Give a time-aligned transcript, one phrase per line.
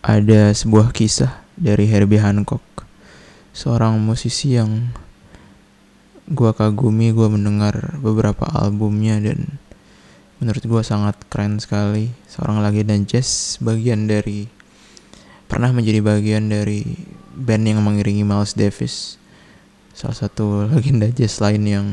[0.00, 2.64] ada sebuah kisah dari Herbie Hancock,
[3.52, 4.96] seorang musisi yang
[6.24, 9.60] gua kagumi, gua mendengar beberapa albumnya dan
[10.40, 12.16] menurut gua sangat keren sekali.
[12.32, 14.48] Seorang legenda jazz, bagian dari
[15.52, 16.80] pernah menjadi bagian dari
[17.36, 19.20] band yang mengiringi Miles Davis,
[19.92, 21.86] salah satu legenda jazz lain yang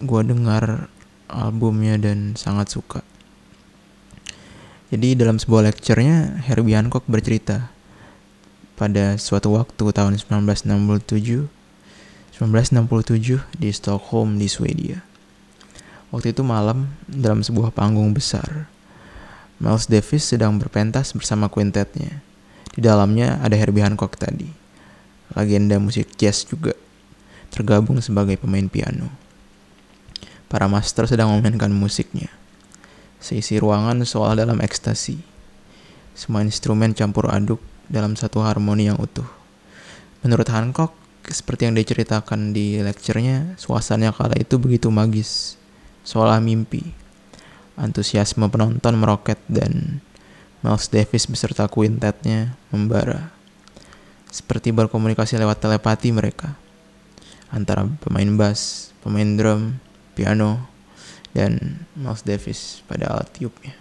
[0.00, 0.88] gua dengar
[1.28, 3.04] albumnya dan sangat suka.
[4.90, 7.70] Jadi dalam sebuah lecture-nya Herbie Hancock bercerita
[8.74, 11.46] pada suatu waktu tahun 1967
[12.40, 15.04] 1967 di Stockholm di Swedia.
[16.10, 18.66] Waktu itu malam dalam sebuah panggung besar.
[19.60, 22.24] Miles Davis sedang berpentas bersama quintetnya.
[22.72, 24.48] Di dalamnya ada Herbie Hancock tadi.
[25.36, 26.74] Legenda musik jazz juga.
[27.52, 29.12] Tergabung sebagai pemain piano.
[30.50, 32.39] Para master sedang memainkan musiknya.
[33.20, 35.20] Seisi ruangan seolah dalam ekstasi.
[36.16, 39.28] Semua instrumen campur aduk dalam satu harmoni yang utuh.
[40.24, 40.96] Menurut Hancock,
[41.28, 45.60] seperti yang diceritakan di lecture-nya, suasana kala itu begitu magis,
[46.02, 46.96] seolah mimpi.
[47.76, 50.00] Antusiasme penonton meroket dan
[50.60, 53.32] Miles Davis beserta kuintetnya membara.
[54.28, 56.56] Seperti berkomunikasi lewat telepati mereka.
[57.48, 59.80] Antara pemain bass, pemain drum,
[60.12, 60.68] piano,
[61.36, 63.74] dan Miles Davis pada alat tiupnya.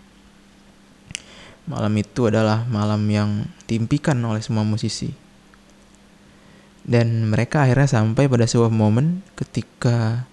[1.70, 5.14] Malam itu adalah malam yang diimpikan oleh semua musisi.
[6.82, 10.26] Dan mereka akhirnya sampai pada sebuah momen ketika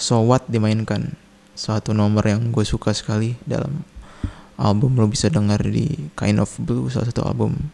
[0.00, 1.12] So What dimainkan.
[1.58, 3.84] Suatu nomor yang gue suka sekali dalam
[4.56, 7.68] album lo bisa dengar di Kind of Blue, salah satu album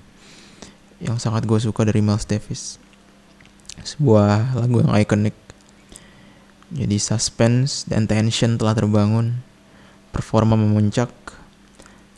[1.05, 2.81] yang sangat gue suka dari Miles Davis.
[3.85, 5.37] Sebuah lagu yang ikonik
[6.73, 9.43] jadi suspense dan tension telah terbangun,
[10.15, 11.13] performa memuncak,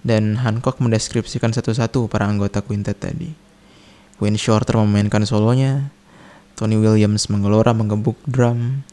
[0.06, 3.34] dan Hancock mendeskripsikan satu-satu para anggota quintet tadi.
[4.22, 5.90] Wayne Shorter memainkan solonya,
[6.54, 8.86] Tony Williams menggelora menggebuk drum,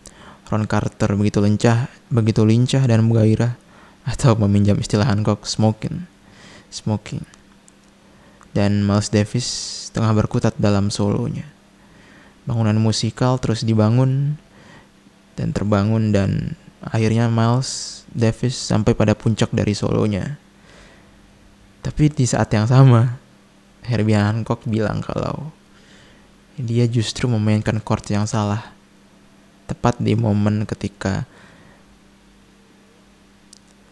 [0.50, 3.56] Ron Carter begitu lincah, begitu lincah dan menggairah,
[4.04, 6.04] atau meminjam istilah Hancock, smoking,
[6.68, 7.24] smoking.
[8.54, 9.48] Dan Miles Davis
[9.96, 11.48] tengah berkutat dalam solonya.
[12.44, 14.36] Bangunan musikal terus dibangun,
[15.34, 20.38] dan terbangun dan akhirnya Miles Davis sampai pada puncak dari solonya.
[21.84, 23.20] Tapi di saat yang sama,
[23.84, 25.52] Herbie Hancock bilang kalau
[26.56, 28.72] dia justru memainkan chord yang salah.
[29.68, 31.26] Tepat di momen ketika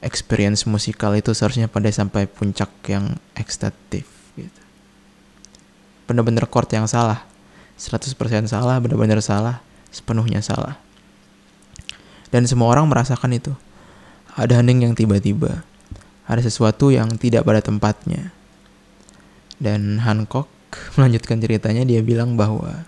[0.04, 4.06] experience musikal itu seharusnya pada sampai puncak yang ekstatif
[4.38, 4.62] gitu.
[6.06, 7.24] Bener-bener chord yang salah.
[7.82, 8.14] 100%
[8.46, 10.78] salah, bener-bener salah, sepenuhnya salah.
[12.32, 13.54] Dan semua orang merasakan itu.
[14.34, 15.68] Ada hening yang tiba-tiba.
[16.26, 18.32] Ada sesuatu yang tidak pada tempatnya.
[19.60, 20.48] Dan Hancock
[20.96, 22.88] melanjutkan ceritanya, dia bilang bahwa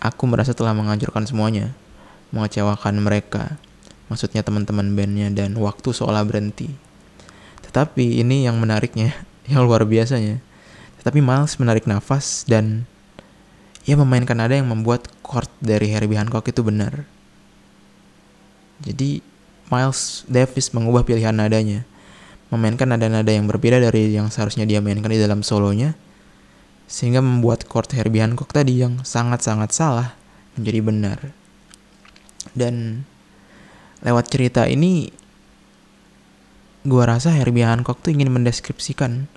[0.00, 1.74] aku merasa telah menghancurkan semuanya,
[2.30, 3.60] mengecewakan mereka,
[4.08, 6.72] maksudnya teman-teman bandnya dan waktu seolah berhenti.
[7.68, 9.12] Tetapi ini yang menariknya,
[9.50, 10.40] yang luar biasanya.
[11.02, 12.88] Tetapi Miles menarik nafas dan
[13.86, 17.06] ia memainkan nada yang membuat chord dari Herbie Hancock itu benar.
[18.82, 19.20] Jadi
[19.68, 21.84] Miles Davis mengubah pilihan nadanya,
[22.48, 25.92] memainkan nada-nada yang berbeda dari yang seharusnya dia mainkan di dalam solonya,
[26.88, 30.16] sehingga membuat chord Herbie Hancock tadi yang sangat-sangat salah
[30.56, 31.18] menjadi benar.
[32.56, 33.04] Dan
[34.00, 35.12] lewat cerita ini,
[36.88, 39.28] gua rasa Herbie Hancock tuh ingin mendeskripsikan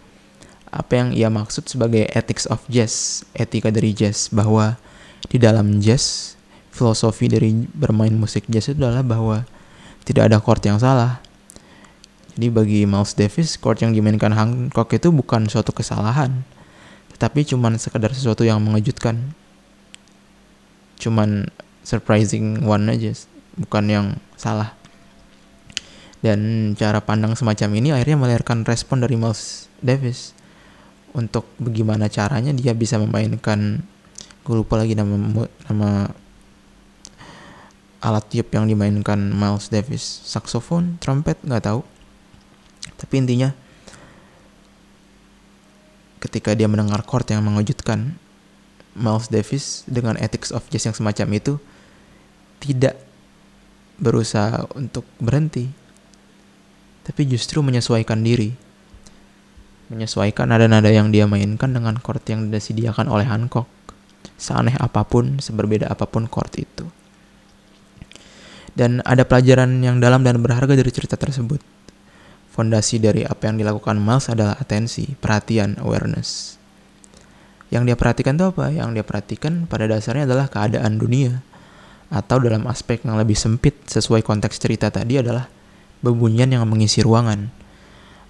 [0.72, 4.80] apa yang ia maksud sebagai ethics of jazz, etika dari jazz, bahwa
[5.28, 6.40] di dalam jazz
[6.72, 9.38] filosofi dari bermain musik jazz itu adalah bahwa
[10.08, 11.20] tidak ada chord yang salah.
[12.34, 16.48] Jadi bagi Miles Davis, chord yang dimainkan Hancock itu bukan suatu kesalahan,
[17.14, 19.36] tetapi cuman sekedar sesuatu yang mengejutkan.
[20.96, 21.52] Cuman
[21.84, 23.12] surprising one aja,
[23.60, 24.08] bukan yang
[24.40, 24.74] salah.
[26.24, 30.38] Dan cara pandang semacam ini akhirnya melahirkan respon dari Miles Davis
[31.12, 33.84] untuk bagaimana caranya dia bisa memainkan
[34.42, 35.90] gue lupa lagi nama nama
[38.02, 40.02] alat tiup yang dimainkan Miles Davis.
[40.26, 41.86] Saksofon trompet nggak tahu.
[42.98, 43.54] Tapi intinya
[46.22, 48.18] ketika dia mendengar chord yang mengejutkan
[48.98, 51.54] Miles Davis dengan ethics of jazz yang semacam itu
[52.62, 52.98] tidak
[54.02, 55.70] berusaha untuk berhenti
[57.02, 58.54] tapi justru menyesuaikan diri.
[59.90, 63.66] Menyesuaikan nada-nada yang dia mainkan dengan chord yang disediakan oleh Hancock.
[64.38, 66.86] Seaneh apa pun seberbeda apa pun chord itu
[68.76, 71.60] dan ada pelajaran yang dalam dan berharga dari cerita tersebut.
[72.52, 76.60] Fondasi dari apa yang dilakukan Miles adalah atensi, perhatian, awareness.
[77.72, 78.68] Yang dia perhatikan itu apa?
[78.68, 81.40] Yang dia perhatikan pada dasarnya adalah keadaan dunia.
[82.12, 85.48] Atau dalam aspek yang lebih sempit sesuai konteks cerita tadi adalah
[86.04, 87.48] bebunyian yang mengisi ruangan.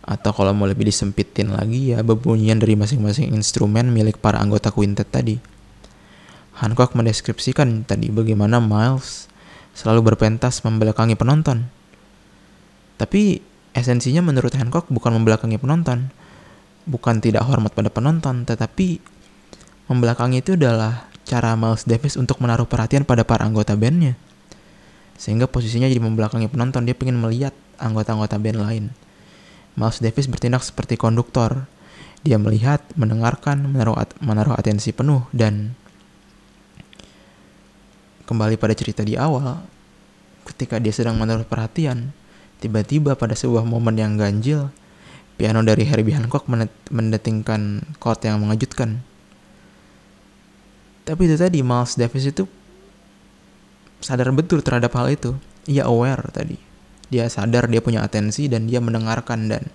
[0.06, 5.10] Atau kalau mau lebih disempitin lagi ya bebunyian dari masing-masing instrumen milik para anggota quintet
[5.10, 5.42] tadi.
[6.62, 9.26] Hancock mendeskripsikan tadi bagaimana Miles
[9.76, 11.68] selalu berpentas membelakangi penonton.
[13.00, 13.42] Tapi
[13.74, 16.12] esensinya menurut Hancock bukan membelakangi penonton,
[16.86, 19.02] bukan tidak hormat pada penonton, tetapi
[19.90, 24.18] membelakangi itu adalah cara Miles Davis untuk menaruh perhatian pada para anggota bandnya.
[25.22, 28.84] Sehingga posisinya jadi membelakangi penonton, dia ingin melihat anggota-anggota band lain.
[29.78, 31.70] Miles Davis bertindak seperti konduktor.
[32.22, 35.74] Dia melihat, mendengarkan, menaruh, menaruh atensi penuh, dan
[38.32, 39.60] kembali pada cerita di awal,
[40.48, 42.16] ketika dia sedang menaruh perhatian,
[42.64, 44.72] tiba-tiba pada sebuah momen yang ganjil,
[45.36, 46.48] piano dari Herbie Hancock
[46.88, 49.04] mendetingkan chord yang mengejutkan.
[51.04, 52.48] Tapi itu tadi Miles Davis itu
[54.00, 55.36] sadar betul terhadap hal itu.
[55.68, 56.56] Ia aware tadi.
[57.12, 59.68] Dia sadar dia punya atensi dan dia mendengarkan dan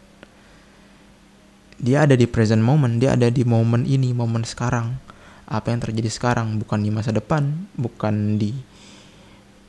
[1.76, 4.96] dia ada di present moment, dia ada di momen ini, momen sekarang.
[5.46, 8.50] Apa yang terjadi sekarang bukan di masa depan, bukan di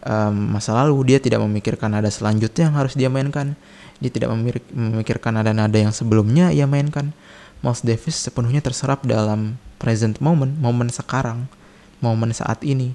[0.03, 1.13] um, masa lalu.
[1.13, 3.53] Dia tidak memikirkan ada selanjutnya yang harus dia mainkan.
[3.97, 4.33] Dia tidak
[4.73, 7.13] memikirkan ada nada yang sebelumnya ia mainkan.
[7.65, 11.49] Miles Davis sepenuhnya terserap dalam present moment, momen sekarang,
[12.01, 12.93] momen saat ini.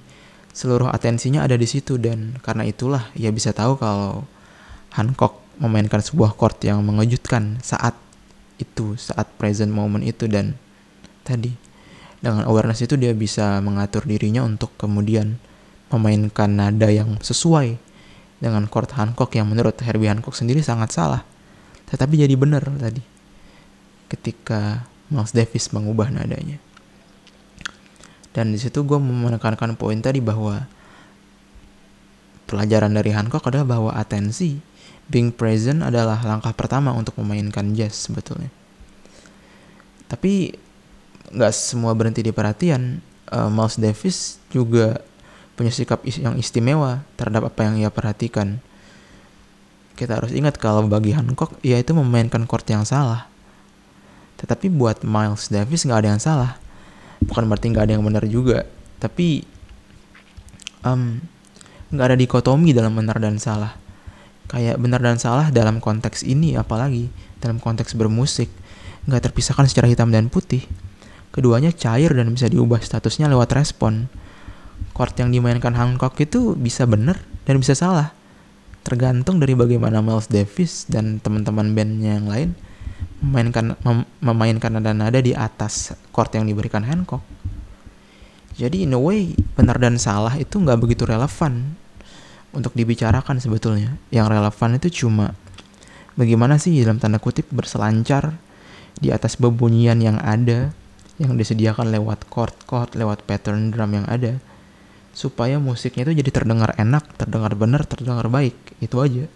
[0.54, 4.22] Seluruh atensinya ada di situ dan karena itulah ia bisa tahu kalau
[4.92, 7.96] Hancock memainkan sebuah chord yang mengejutkan saat
[8.60, 10.54] itu, saat present moment itu dan
[11.24, 11.71] tadi
[12.22, 15.42] dengan awareness itu dia bisa mengatur dirinya untuk kemudian
[15.90, 17.76] memainkan nada yang sesuai
[18.38, 21.26] dengan chord Hancock yang menurut Herbie Hancock sendiri sangat salah.
[21.90, 23.02] Tetapi jadi benar tadi
[24.08, 26.62] ketika Miles Davis mengubah nadanya.
[28.32, 30.64] Dan di situ gue menekankan poin tadi bahwa
[32.48, 34.56] pelajaran dari Hancock adalah bahwa atensi,
[35.12, 38.48] being present adalah langkah pertama untuk memainkan jazz sebetulnya.
[40.08, 40.56] Tapi
[41.32, 43.00] nggak semua berhenti di perhatian.
[43.32, 45.00] Uh, Miles Davis juga
[45.56, 48.60] punya sikap yang istimewa terhadap apa yang ia perhatikan.
[49.96, 53.28] Kita harus ingat kalau bagi Hancock, ia itu memainkan chord yang salah.
[54.36, 56.62] Tetapi buat Miles Davis nggak ada yang salah
[57.26, 58.66] bukan berarti nggak ada yang benar juga
[58.98, 59.46] tapi
[60.82, 63.78] nggak um, ada dikotomi dalam benar dan salah
[64.50, 67.08] kayak benar dan salah dalam konteks ini apalagi
[67.38, 68.50] dalam konteks bermusik
[69.06, 70.66] nggak terpisahkan secara hitam dan putih
[71.32, 74.12] keduanya cair dan bisa diubah statusnya lewat respon
[74.92, 77.18] chord yang dimainkan Hancock itu bisa benar
[77.48, 78.12] dan bisa salah
[78.82, 82.50] tergantung dari bagaimana Miles Davis dan teman-teman bandnya yang lain
[83.22, 87.22] memainkan mem memainkan nada-nada di atas chord yang diberikan Hancock.
[88.58, 91.78] Jadi in a way benar dan salah itu nggak begitu relevan
[92.52, 93.96] untuk dibicarakan sebetulnya.
[94.10, 95.38] Yang relevan itu cuma
[96.18, 98.34] bagaimana sih dalam tanda kutip berselancar
[98.98, 100.74] di atas bebunyian yang ada
[101.20, 104.40] yang disediakan lewat chord-chord, lewat pattern drum yang ada
[105.12, 108.56] supaya musiknya itu jadi terdengar enak, terdengar benar, terdengar baik.
[108.80, 109.28] Itu aja.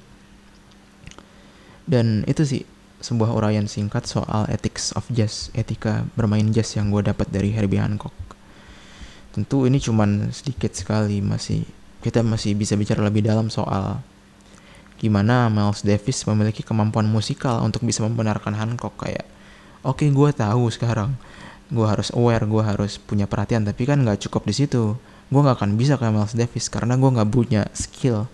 [1.85, 2.63] Dan itu sih
[3.05, 7.79] sebuah uraian singkat soal ethics of jazz, etika bermain jazz yang gue dapat dari Herbie
[7.79, 8.17] Hancock.
[9.37, 11.63] Tentu ini cuman sedikit sekali masih
[12.01, 14.01] kita masih bisa bicara lebih dalam soal
[14.97, 19.29] gimana Miles Davis memiliki kemampuan musikal untuk bisa membenarkan Hancock kayak
[19.85, 21.13] oke okay, gue tahu sekarang
[21.67, 23.67] gue harus aware gue harus punya perhatian.
[23.67, 24.95] Tapi kan nggak cukup di situ.
[25.27, 28.31] Gue nggak akan bisa kayak Miles Davis karena gue nggak punya skill.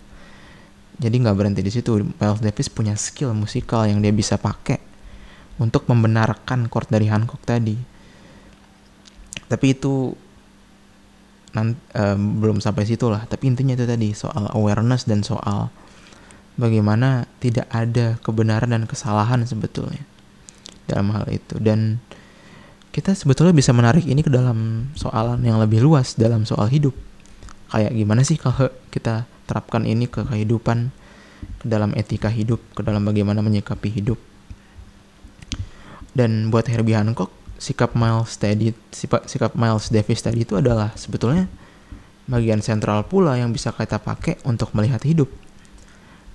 [1.01, 2.01] Jadi nggak berhenti di situ.
[2.01, 4.77] Miles Davis punya skill musikal yang dia bisa pakai
[5.57, 7.77] untuk membenarkan chord dari Hancock tadi.
[9.49, 10.13] Tapi itu
[11.53, 13.25] nanti, uh, belum sampai situ lah.
[13.29, 15.69] Tapi intinya itu tadi soal awareness dan soal
[16.57, 20.01] bagaimana tidak ada kebenaran dan kesalahan sebetulnya
[20.89, 21.57] dalam hal itu.
[21.61, 22.01] Dan
[22.93, 26.93] kita sebetulnya bisa menarik ini ke dalam soalan yang lebih luas dalam soal hidup
[27.73, 30.93] kayak gimana sih kalau kita terapkan ini ke kehidupan,
[31.57, 34.21] ke dalam etika hidup, ke dalam bagaimana menyikapi hidup.
[36.13, 38.69] Dan buat Herbie Hancock, sikap Miles tadi,
[39.25, 41.49] sikap Miles Davis tadi itu adalah sebetulnya
[42.29, 45.33] bagian sentral pula yang bisa kita pakai untuk melihat hidup.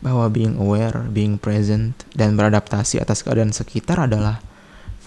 [0.03, 4.43] Bahwa being aware, being present, dan beradaptasi atas keadaan sekitar adalah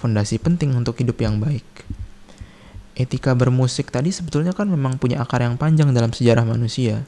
[0.01, 1.63] fondasi penting untuk hidup yang baik.
[2.98, 7.05] Etika bermusik tadi sebetulnya kan memang punya akar yang panjang dalam sejarah manusia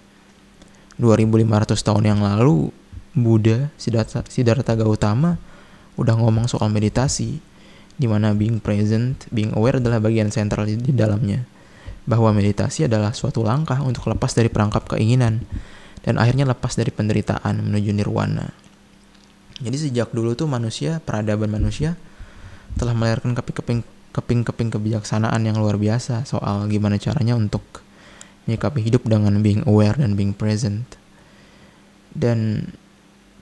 [1.01, 2.69] 2500 tahun yang lalu
[3.13, 5.41] Buddha Siddhartha, Siddhartha Gautama
[5.97, 7.38] udah ngomong soal meditasi,
[7.93, 11.45] di mana being present, being aware adalah bagian sentral di, di dalamnya.
[12.09, 15.45] Bahwa meditasi adalah suatu langkah untuk lepas dari perangkap keinginan
[16.03, 18.51] dan akhirnya lepas dari penderitaan menuju nirwana.
[19.63, 21.95] Jadi sejak dulu tuh manusia, peradaban manusia
[22.77, 27.61] telah melahirkan keping-keping kebijaksanaan yang luar biasa soal gimana caranya untuk
[28.45, 30.85] menyikapi hidup dengan being aware dan being present.
[32.13, 32.69] Dan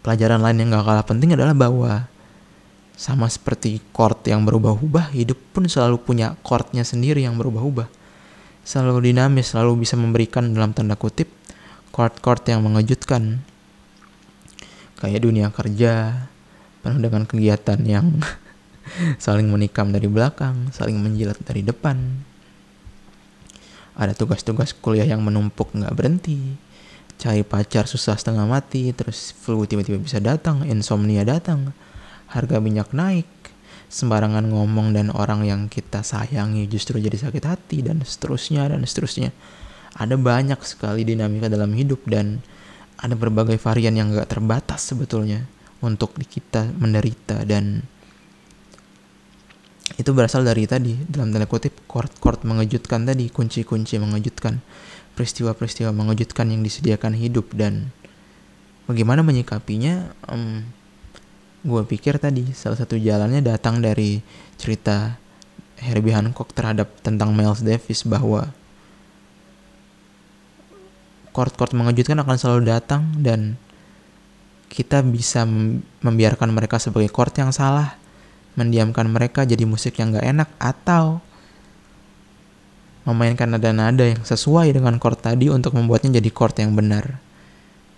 [0.05, 2.07] pelajaran lain yang gak kalah penting adalah bahwa
[2.95, 7.89] sama seperti chord yang berubah-ubah, hidup pun selalu punya chordnya sendiri yang berubah-ubah.
[8.61, 11.25] Selalu dinamis, selalu bisa memberikan dalam tanda kutip
[11.89, 13.41] chord-chord yang mengejutkan.
[15.01, 16.29] Kayak dunia kerja,
[16.85, 18.21] penuh dengan kegiatan yang
[19.17, 21.97] saling menikam dari belakang, saling menjilat dari depan.
[23.95, 26.57] Ada tugas-tugas kuliah yang menumpuk nggak berhenti.
[27.21, 31.75] Cari pacar susah setengah mati, terus flu tiba-tiba bisa datang, insomnia datang
[32.31, 33.27] harga minyak naik,
[33.91, 39.35] sembarangan ngomong dan orang yang kita sayangi justru jadi sakit hati dan seterusnya dan seterusnya.
[39.99, 42.39] Ada banyak sekali dinamika dalam hidup dan
[42.95, 45.43] ada berbagai varian yang gak terbatas sebetulnya
[45.83, 47.83] untuk kita menderita dan
[49.99, 54.63] itu berasal dari tadi dalam tanda kutip chord-chord mengejutkan tadi kunci-kunci mengejutkan
[55.17, 57.91] peristiwa-peristiwa mengejutkan yang disediakan hidup dan
[58.87, 60.63] bagaimana menyikapinya um,
[61.61, 64.23] gue pikir tadi salah satu jalannya datang dari
[64.55, 65.19] cerita
[65.81, 68.53] Herbie Hancock terhadap tentang Miles Davis bahwa
[71.31, 73.55] chord-chord mengejutkan akan selalu datang dan
[74.71, 75.43] kita bisa
[75.99, 77.99] membiarkan mereka sebagai chord yang salah,
[78.59, 81.23] mendiamkan mereka jadi musik yang gak enak atau
[83.07, 87.17] memainkan nada-nada yang sesuai dengan chord tadi untuk membuatnya jadi chord yang benar.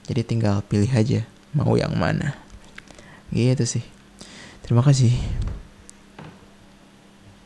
[0.07, 2.35] Jadi tinggal pilih aja mau yang mana.
[3.31, 3.85] Gitu sih.
[4.63, 5.11] Terima kasih